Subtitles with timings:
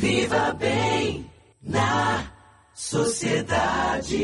[0.00, 1.26] Viva bem
[1.62, 2.32] na
[2.72, 4.16] sociedade.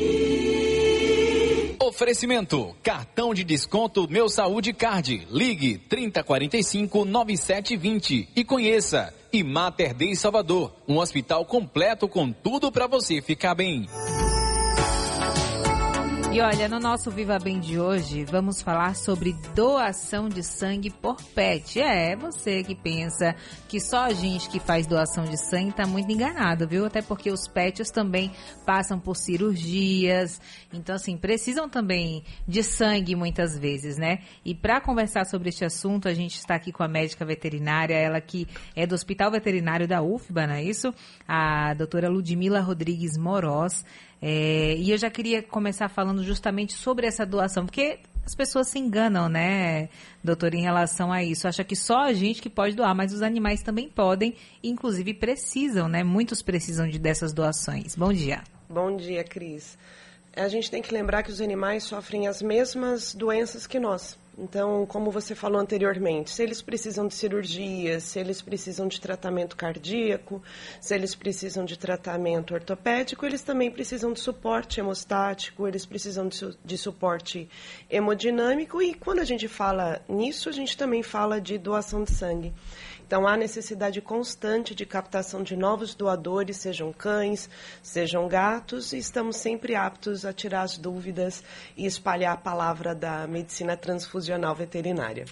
[1.78, 5.28] Oferecimento: cartão de desconto Meu Saúde Card.
[5.30, 13.20] Ligue 3045 9720 e conheça Imater Dei Salvador, um hospital completo com tudo para você
[13.20, 13.86] ficar bem.
[16.36, 21.16] E olha, no nosso Viva Bem de hoje, vamos falar sobre doação de sangue por
[21.34, 21.80] pet.
[21.80, 23.34] É, você que pensa
[23.66, 26.84] que só a gente que faz doação de sangue está muito enganado, viu?
[26.84, 28.30] Até porque os pets também
[28.66, 30.38] passam por cirurgias,
[30.70, 34.18] então assim, precisam também de sangue muitas vezes, né?
[34.44, 38.20] E para conversar sobre este assunto, a gente está aqui com a médica veterinária, ela
[38.20, 40.92] que é do Hospital Veterinário da UFBA, não é isso?
[41.26, 43.86] A doutora Ludmila Rodrigues Moroz.
[44.20, 48.78] É, e eu já queria começar falando justamente sobre essa doação, porque as pessoas se
[48.78, 49.88] enganam, né,
[50.22, 51.46] doutor, em relação a isso.
[51.46, 55.88] Acha que só a gente que pode doar, mas os animais também podem, inclusive precisam,
[55.88, 56.02] né?
[56.02, 57.94] Muitos precisam de dessas doações.
[57.94, 58.42] Bom dia.
[58.68, 59.78] Bom dia, Cris.
[60.34, 64.18] A gente tem que lembrar que os animais sofrem as mesmas doenças que nós.
[64.38, 69.56] Então, como você falou anteriormente, se eles precisam de cirurgia, se eles precisam de tratamento
[69.56, 70.42] cardíaco,
[70.78, 76.36] se eles precisam de tratamento ortopédico, eles também precisam de suporte hemostático, eles precisam de,
[76.36, 77.48] su de suporte
[77.88, 82.52] hemodinâmico e quando a gente fala nisso, a gente também fala de doação de sangue.
[83.06, 87.48] Então, há necessidade constante de captação de novos doadores, sejam cães,
[87.80, 91.44] sejam gatos, e estamos sempre aptos a tirar as dúvidas
[91.76, 95.24] e espalhar a palavra da medicina transfusional veterinária.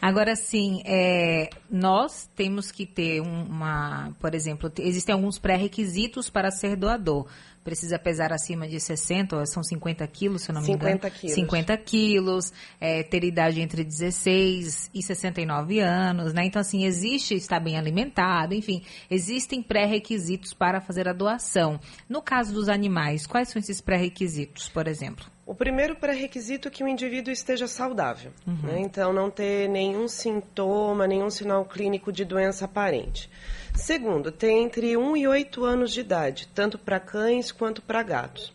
[0.00, 6.76] Agora, sim, é, nós temos que ter uma, por exemplo, existem alguns pré-requisitos para ser
[6.76, 7.26] doador
[7.62, 11.14] precisa pesar acima de 60, são 50 quilos, se eu não me 50 engano.
[11.20, 11.34] quilos.
[11.34, 16.44] 50 quilos, é, ter idade entre 16 e 69 anos, né?
[16.44, 21.78] Então, assim, existe estar bem alimentado, enfim, existem pré-requisitos para fazer a doação.
[22.08, 25.26] No caso dos animais, quais são esses pré-requisitos, por exemplo?
[25.44, 28.56] O primeiro pré-requisito é que o indivíduo esteja saudável, uhum.
[28.62, 28.80] né?
[28.80, 33.28] então não ter nenhum sintoma, nenhum sinal clínico de doença aparente.
[33.74, 38.52] Segundo, tem entre 1 e 8 anos de idade, tanto para cães quanto para gatos.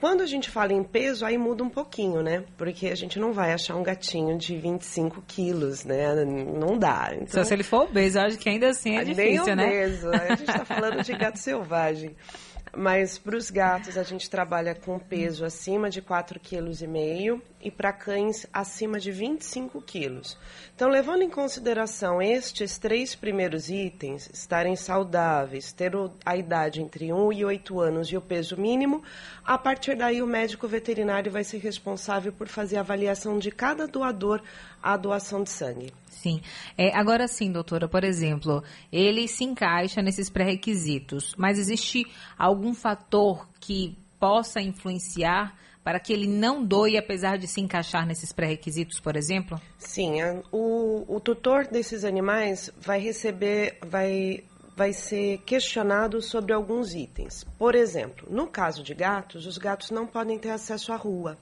[0.00, 2.44] Quando a gente fala em peso, aí muda um pouquinho, né?
[2.56, 6.14] Porque a gente não vai achar um gatinho de 25 quilos, né?
[6.24, 7.10] Não dá.
[7.14, 9.66] Então, Só se ele for obeso, acho que ainda assim é difícil, né?
[9.66, 10.08] obeso.
[10.10, 12.14] A gente está falando de gato selvagem.
[12.78, 17.92] Mas para os gatos a gente trabalha com peso acima de 4,5 kg e para
[17.92, 20.38] cães acima de 25 quilos.
[20.76, 25.90] Então, levando em consideração estes três primeiros itens, estarem saudáveis, ter
[26.24, 29.02] a idade entre 1 e 8 anos e o peso mínimo,
[29.44, 33.88] a partir daí o médico veterinário vai ser responsável por fazer a avaliação de cada
[33.88, 34.40] doador
[34.82, 35.92] a doação de sangue.
[36.10, 36.40] Sim.
[36.76, 38.62] É, agora sim, doutora, por exemplo,
[38.92, 42.04] ele se encaixa nesses pré-requisitos, mas existe
[42.36, 45.56] algum fator que possa influenciar
[45.88, 49.58] para que ele não doe, apesar de se encaixar nesses pré-requisitos, por exemplo?
[49.78, 54.44] Sim, a, o, o tutor desses animais vai receber, vai,
[54.76, 57.44] vai ser questionado sobre alguns itens.
[57.58, 61.38] Por exemplo, no caso de gatos, os gatos não podem ter acesso à rua.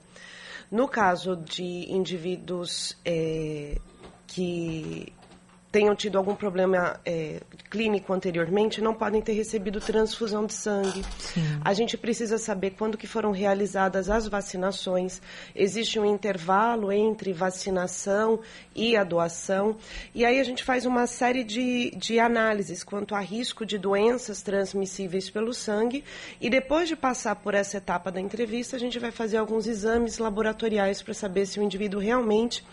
[0.69, 3.79] No caso de indivíduos é,
[4.27, 5.13] que
[5.77, 7.39] tenham tido algum problema é,
[7.69, 11.03] clínico anteriormente não podem ter recebido transfusão de sangue.
[11.19, 11.59] Sim.
[11.63, 15.21] A gente precisa saber quando que foram realizadas as vacinações.
[15.55, 18.39] Existe um intervalo entre vacinação
[18.75, 19.77] e a doação.
[20.15, 24.41] E aí a gente faz uma série de, de análises quanto a risco de doenças
[24.41, 26.03] transmissíveis pelo sangue.
[26.41, 30.17] E depois de passar por essa etapa da entrevista, a gente vai fazer alguns exames
[30.17, 32.65] laboratoriais para saber se o indivíduo realmente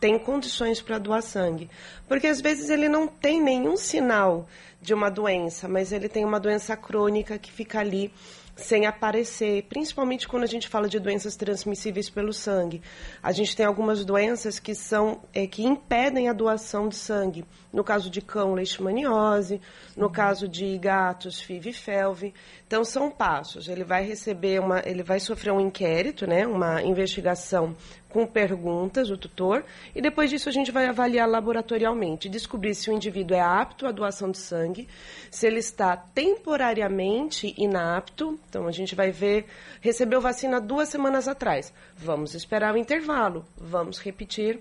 [0.00, 1.70] tem condições para doar sangue.
[2.08, 4.48] Porque às vezes ele não tem nenhum sinal
[4.80, 8.12] de uma doença, mas ele tem uma doença crônica que fica ali
[8.56, 12.80] sem aparecer, principalmente quando a gente fala de doenças transmissíveis pelo sangue.
[13.22, 17.44] A gente tem algumas doenças que são é, que impedem a doação de sangue.
[17.72, 19.60] No caso de cão, leishmaniose,
[19.96, 22.34] no caso de gatos, FIV e FeLV.
[22.66, 23.68] Então são passos.
[23.68, 27.74] Ele vai receber uma, ele vai sofrer um inquérito, né, uma investigação
[28.14, 32.92] com perguntas, o tutor, e depois disso a gente vai avaliar laboratorialmente, descobrir se o
[32.92, 34.86] indivíduo é apto à doação de sangue,
[35.32, 39.46] se ele está temporariamente inapto, então a gente vai ver,
[39.80, 44.60] recebeu vacina duas semanas atrás, vamos esperar o intervalo, vamos repetir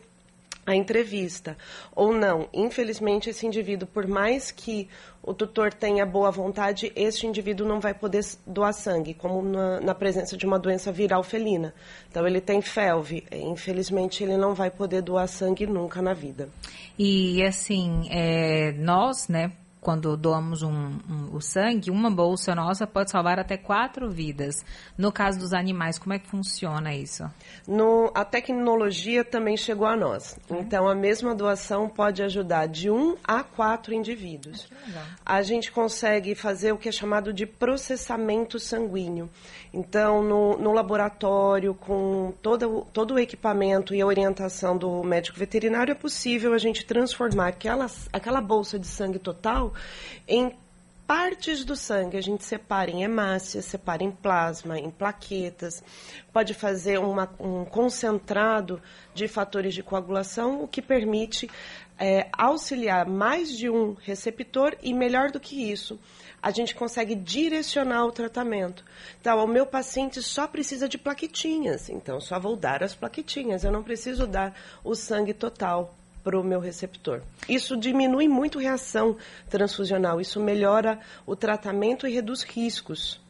[0.65, 1.55] a entrevista
[1.95, 2.49] ou não.
[2.51, 4.89] Infelizmente, esse indivíduo, por mais que
[5.21, 9.93] o tutor tenha boa vontade, este indivíduo não vai poder doar sangue, como na, na
[9.93, 11.71] presença de uma doença viral felina.
[12.09, 13.23] Então, ele tem felve.
[13.31, 16.49] Infelizmente, ele não vai poder doar sangue nunca na vida.
[16.97, 19.51] E, assim, é, nós, né,
[19.83, 24.65] quando doamos um, um, o sangue, uma bolsa nossa pode salvar até quatro vidas.
[24.97, 27.29] No caso dos animais, como é que funciona isso?
[27.67, 30.39] No, a tecnologia também chegou a nós.
[30.49, 30.57] É.
[30.57, 34.67] Então, a mesma doação pode ajudar de um a quatro indivíduos.
[35.25, 39.29] Ah, a gente consegue fazer o que é chamado de processamento sanguíneo.
[39.73, 45.91] Então, no, no laboratório, com todo, todo o equipamento e a orientação do médico veterinário,
[45.91, 49.72] é possível a gente transformar aquela, aquela bolsa de sangue total
[50.27, 50.55] em
[51.05, 52.17] partes do sangue.
[52.17, 55.83] A gente separa em hemácias, separa em plasma, em plaquetas.
[56.31, 58.81] Pode fazer uma, um concentrado
[59.13, 61.49] de fatores de coagulação, o que permite
[61.99, 65.99] é, auxiliar mais de um receptor e, melhor do que isso,
[66.41, 68.83] a gente consegue direcionar o tratamento.
[69.21, 73.71] Então, o meu paciente só precisa de plaquetinhas, então só vou dar as plaquetinhas, eu
[73.71, 74.53] não preciso dar
[74.83, 77.21] o sangue total para o meu receptor.
[77.47, 79.17] Isso diminui muito reação
[79.49, 83.21] transfusional, isso melhora o tratamento e reduz riscos.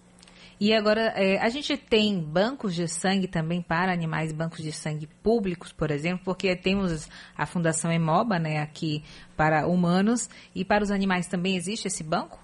[0.59, 5.07] E agora, é, a gente tem bancos de sangue também para animais, bancos de sangue
[5.21, 9.03] públicos, por exemplo, porque temos a Fundação Emoba, né, aqui
[9.35, 12.39] para humanos, e para os animais também existe esse banco?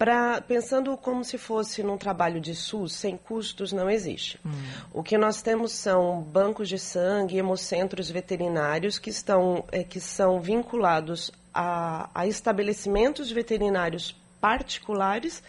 [0.00, 4.40] Pra, pensando como se fosse num trabalho de SUS, sem custos, não existe.
[4.42, 4.50] Hum.
[4.94, 10.40] O que nós temos são bancos de sangue, hemocentros veterinários que, estão, é, que são
[10.40, 15.42] vinculados a, a estabelecimentos veterinários particulares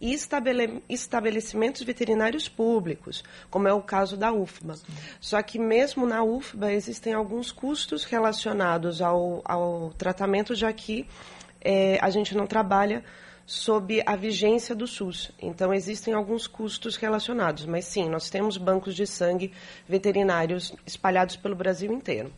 [0.00, 4.76] e estabele, estabelecimentos veterinários públicos, como é o caso da UFBA.
[4.76, 4.86] Sim.
[5.20, 11.06] Só que mesmo na UFBA existem alguns custos relacionados ao, ao tratamento, já que
[11.60, 13.04] é, a gente não trabalha
[13.48, 15.32] sob a vigência do SUS.
[15.40, 19.50] Então, existem alguns custos relacionados, mas sim, nós temos bancos de sangue
[19.88, 22.30] veterinários espalhados pelo Brasil inteiro.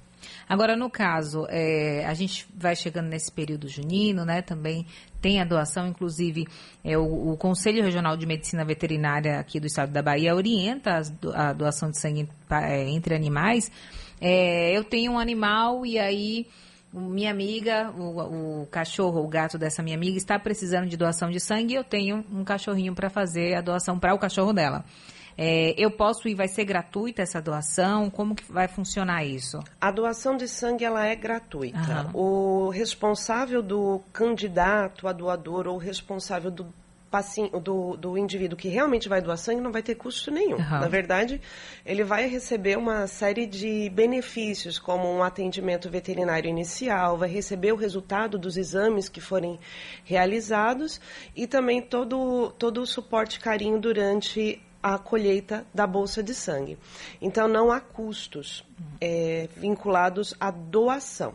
[0.49, 4.41] Agora, no caso, é, a gente vai chegando nesse período junino, né?
[4.41, 4.87] Também
[5.21, 6.47] tem a doação, inclusive
[6.85, 11.03] é, o, o, Conselho Regional de Medicina Veterinária aqui do estado da Bahia orienta
[11.35, 13.69] a doação de sangue é, entre animais.
[14.21, 16.47] É, eu tenho um animal e aí
[16.93, 21.39] minha amiga, o, o, cachorro, o gato dessa minha amiga está precisando de doação de
[21.39, 24.85] sangue e eu tenho um cachorrinho para fazer a doação para o cachorro dela.
[25.39, 28.11] É, eu posso ir, vai ser gratuita essa doação?
[28.11, 29.59] Como que vai funcionar isso?
[29.81, 32.11] A doação de sangue ela é gratuita.
[32.15, 32.67] Uhum.
[32.67, 36.67] O responsável do candidato a doador ou responsável do
[37.62, 40.59] do, do indivíduo que realmente vai doar sangue não vai ter custo nenhum.
[40.59, 40.71] Uhum.
[40.71, 41.41] Na verdade,
[41.85, 47.77] ele vai receber uma série de benefícios, como um atendimento veterinário inicial, vai receber o
[47.77, 49.59] resultado dos exames que forem
[50.05, 51.01] realizados
[51.35, 56.79] e também todo, todo o suporte e carinho durante a colheita da bolsa de sangue.
[57.21, 58.65] Então, não há custos
[59.01, 61.35] é, vinculados à doação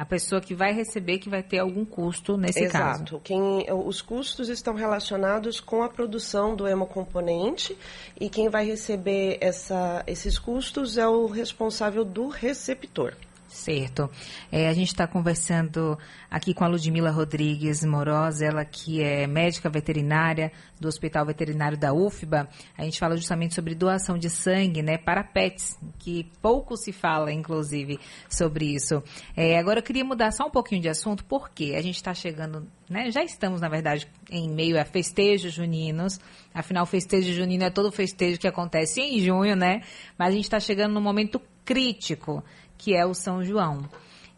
[0.00, 2.72] a pessoa que vai receber que vai ter algum custo nesse Exato.
[2.72, 3.02] caso.
[3.02, 3.20] Exato.
[3.22, 7.76] Quem, os custos estão relacionados com a produção do hemocomponente
[8.18, 13.12] e quem vai receber essa, esses custos é o responsável do receptor.
[13.50, 14.08] Certo.
[14.50, 15.98] É, a gente está conversando
[16.30, 21.92] aqui com a Ludmila Rodrigues Morosa, ela que é médica veterinária do Hospital Veterinário da
[21.92, 22.48] UFBA.
[22.78, 27.32] A gente fala justamente sobre doação de sangue né, para pets, que pouco se fala,
[27.32, 27.98] inclusive,
[28.28, 29.02] sobre isso.
[29.36, 32.68] É, agora eu queria mudar só um pouquinho de assunto, porque a gente está chegando,
[32.88, 36.20] né, já estamos, na verdade, em meio a festejos juninos.
[36.54, 39.82] Afinal, festejo junino é todo festejo que acontece em junho, né?
[40.16, 42.42] Mas a gente está chegando num momento crítico
[42.80, 43.86] que é o São João.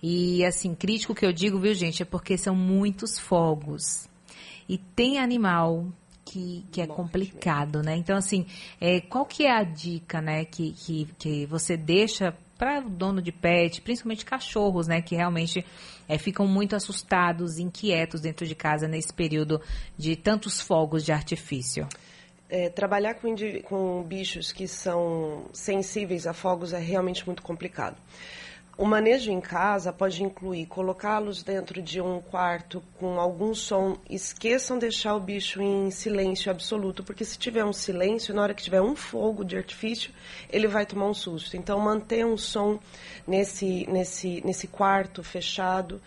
[0.03, 4.09] E assim, crítico que eu digo, viu, gente, é porque são muitos fogos.
[4.69, 5.87] E tem animal
[6.25, 7.97] que, que é complicado, né?
[7.97, 8.45] Então, assim,
[8.81, 13.23] é, qual que é a dica, né, que, que, que você deixa para o dono
[13.23, 15.65] de pet, principalmente cachorros, né, que realmente
[16.09, 19.61] é, ficam muito assustados, inquietos dentro de casa nesse período
[19.97, 21.87] de tantos fogos de artifício?
[22.55, 27.97] É, trabalhar com, com bichos que são sensíveis a fogos é realmente muito complicado.
[28.77, 33.97] O manejo em casa pode incluir colocá-los dentro de um quarto com algum som.
[34.07, 38.63] Esqueçam deixar o bicho em silêncio absoluto, porque se tiver um silêncio, na hora que
[38.63, 40.11] tiver um fogo de artifício,
[40.51, 41.57] ele vai tomar um susto.
[41.57, 42.79] Então, manter um som
[43.27, 46.03] nesse, nesse, nesse quarto fechado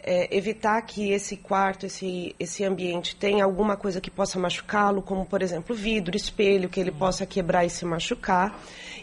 [0.00, 5.26] é, evitar que esse quarto, esse, esse ambiente tenha alguma coisa que possa machucá-lo, como,
[5.26, 8.58] por exemplo, vidro, espelho, que ele possa quebrar e se machucar.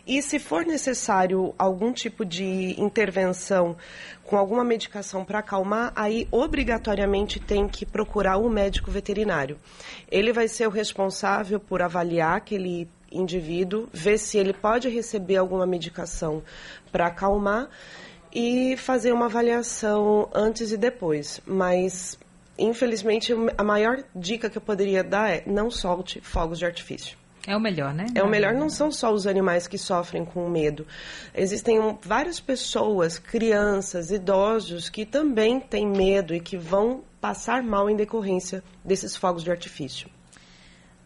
[0.08, 3.76] E se for necessário algum tipo de intervenção
[4.24, 9.60] com alguma medicação para acalmar, aí obrigatoriamente tem que procurar o um médico veterinário.
[10.10, 15.66] Ele vai ser o responsável por avaliar aquele indivíduo, ver se ele pode receber alguma
[15.66, 16.44] medicação
[16.92, 17.70] para acalmar
[18.36, 21.40] e fazer uma avaliação antes e depois.
[21.46, 22.20] Mas
[22.58, 27.18] infelizmente, a maior dica que eu poderia dar é não solte fogos de artifício.
[27.48, 28.08] É o melhor, né?
[28.16, 30.86] É o melhor, não são só os animais que sofrem com medo.
[31.34, 37.96] Existem várias pessoas, crianças, idosos, que também têm medo e que vão passar mal em
[37.96, 40.10] decorrência desses fogos de artifício.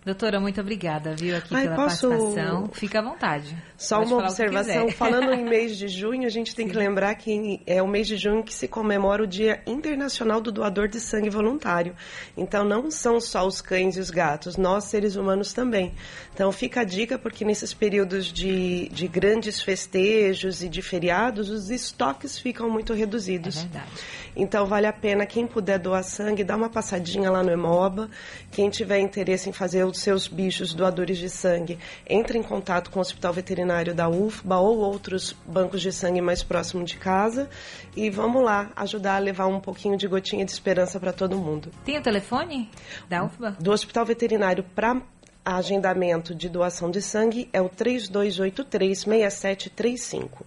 [0.09, 2.09] Doutora, muito obrigada, viu, aqui Ai, pela posso...
[2.09, 2.67] participação.
[2.73, 3.55] Fica à vontade.
[3.77, 4.89] Só Pode uma observação.
[4.89, 6.71] Falando em mês de junho, a gente tem Sim.
[6.71, 10.51] que lembrar que é o mês de junho que se comemora o Dia Internacional do
[10.51, 11.95] Doador de Sangue Voluntário.
[12.35, 15.93] Então, não são só os cães e os gatos, nós, seres humanos, também.
[16.33, 21.69] Então, fica a dica, porque nesses períodos de, de grandes festejos e de feriados, os
[21.69, 23.57] estoques ficam muito reduzidos.
[23.57, 23.91] É verdade.
[24.35, 28.09] Então, vale a pena, quem puder doar sangue, dar uma passadinha lá no Hemoba.
[28.51, 31.77] Quem tiver interesse em fazer os seus bichos doadores de sangue,
[32.07, 36.43] entre em contato com o Hospital Veterinário da UFBA ou outros bancos de sangue mais
[36.43, 37.49] próximo de casa
[37.95, 41.71] e vamos lá ajudar a levar um pouquinho de gotinha de esperança para todo mundo.
[41.85, 42.69] Tem o telefone
[43.07, 43.57] da UFBA?
[43.59, 45.01] Do Hospital Veterinário para
[45.43, 50.45] agendamento de doação de sangue é o 3283 6735.